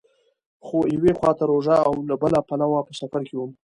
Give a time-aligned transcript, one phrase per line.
[0.65, 3.51] خو یوې خوا ته روژه او له بله پلوه په سفر کې وم.